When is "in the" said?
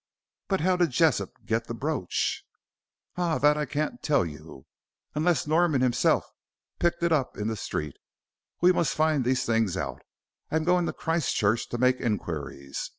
7.37-7.55